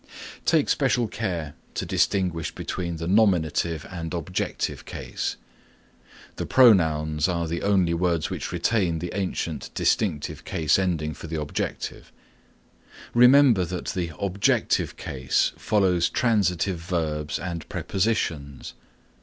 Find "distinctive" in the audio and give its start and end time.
9.75-10.43